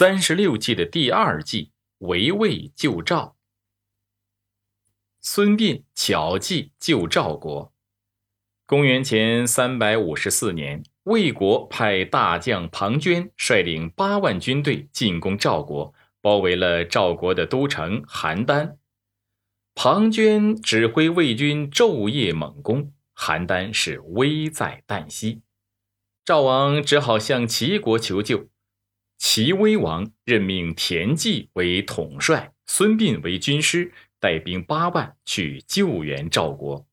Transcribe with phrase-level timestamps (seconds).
[0.00, 3.36] 三十六计的第二计围魏救赵。
[5.20, 7.72] 孙膑巧计救赵国。
[8.64, 18.76] 公元前三百五十四年，魏国派大将庞涓率领八万军队进攻赵国，包围了赵国的都城邯郸。
[19.74, 25.42] 庞涓指挥魏军昼夜猛攻，邯郸是危在旦夕。
[26.24, 28.48] 赵王只好向齐国求救。
[29.18, 36.86] 齐威王任命田忌为统帅，孙膑为军师，带兵八万去救援赵国。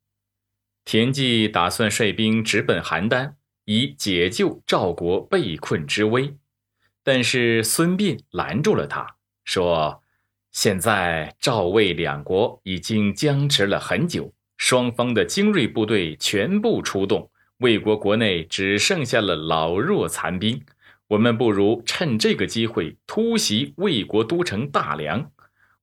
[0.84, 3.34] 田忌打算率兵直奔邯郸，
[3.66, 6.36] 以解救赵国被困之危，
[7.04, 10.02] 但是孙膑拦住了他，说
[10.52, 20.64] ：“现在赵魏两国已经僵持了很久，双方的精锐部队全部出动，魏国国内只剩下了老弱残兵。”
[21.08, 25.32] 我们不如趁这个机会突袭魏国都城大梁。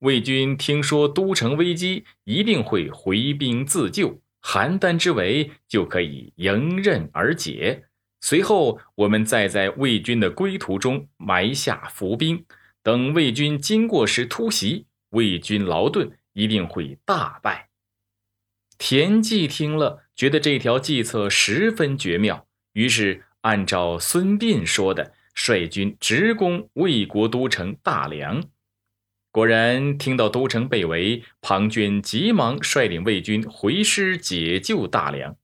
[0.00, 7.84] 魏军听说都城危机，一定会回兵自救，邯郸之围就可以迎刃而解。
[8.20, 12.44] 随后，我们再在魏军的归途中埋下伏兵，
[12.82, 17.68] 等魏军经过时突袭，魏军劳顿，一定会大败。
[18.76, 23.22] 田忌听了，觉得这条计策十分绝妙，于是。
[23.42, 28.42] 按照孙膑说的，率军直攻魏国都城大梁。
[29.30, 35.36] 果然，听到都城被围，庞涓急忙率领魏军回师解救大梁。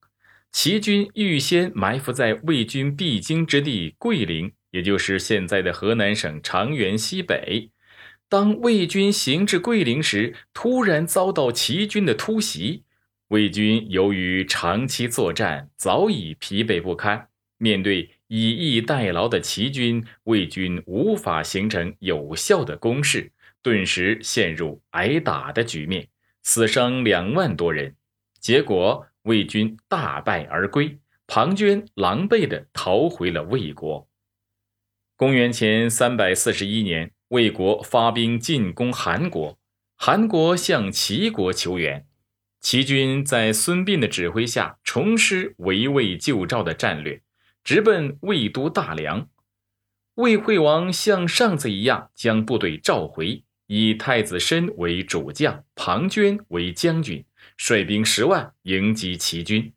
[0.52, 7.70] 齐军预先埋伏在魏军必经之地桂林，也就是现在的河南省长垣西北。
[8.28, 12.84] 当魏军行至桂林时，突然遭到齐军的突袭。
[13.28, 17.27] 魏军由于长期作战，早已疲惫不堪。
[17.58, 23.30] 面对以逸待劳的齐军，魏军无法形成有效的攻势，
[23.62, 26.08] 顿时陷入挨打的局面，
[26.42, 27.94] 死伤两万多人。
[28.40, 34.08] 结果魏军大败而归，庞涓狼狈地逃回了魏国。
[35.16, 39.58] 公元前三百四十一年，魏国发兵进攻韩国，
[39.96, 42.06] 韩国向齐国求援，
[42.60, 47.20] 齐军在孙膑的指挥下，重施围魏救赵的战略。
[47.68, 49.28] 直奔魏都大梁，
[50.14, 57.22] 魏惠王像上次一样将部队召回，以太子申为主将，庞涓为将军，
[57.58, 59.70] 率兵十万迎击齐军。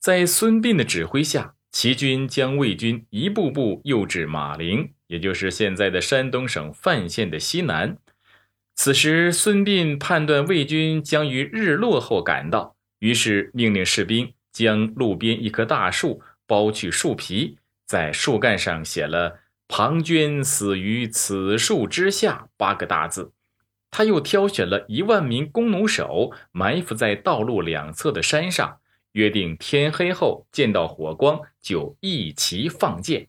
[0.00, 7.98] 在孙膑的指挥下，齐军将魏军一步步诱至马陵，也就是现在的山东省范县的西南。
[8.74, 16.22] 此时，孙膑判断魏军将于日落后赶到，于是命令士兵将路边一棵大树。
[16.52, 23.32] 剥去树皮，在树干上写了“庞涓死于此树之下”八个大字。
[23.90, 28.80] 他又挑选了一万名弓弩手，埋伏在道路两侧的山上，
[29.12, 33.28] 约定天黑后见到火光就一齐放箭。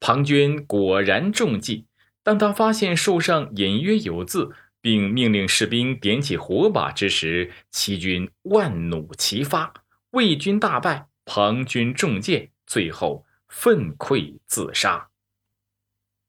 [0.00, 1.86] 庞涓果然中计。
[2.24, 4.50] 当他发现树上隐约有字，
[4.80, 9.72] 并命令士兵点起火把之时，齐军万弩齐发，
[10.10, 11.06] 魏军大败。
[11.24, 15.08] 庞涓中箭，最后愤溃自杀。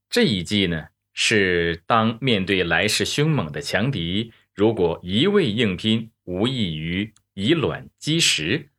[0.08, 8.70] 这一计呢，是当面对来势凶猛的强敌，如果一味硬拼，无异于以卵击石，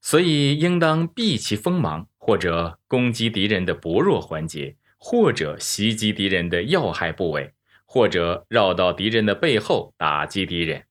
[0.00, 7.52] 所以应当避其锋芒，或者攻击敌人的薄弱环节，或者袭击敌人的要害部位，
[7.86, 10.84] 或者绕到敌人的背后打击敌人。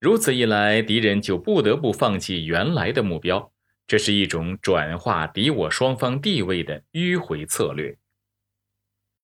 [0.00, 3.52] 如此一来，敌人就不得不放弃原来的目标。
[3.88, 7.98] 这是一种转化敌我双方地位的迂回策略。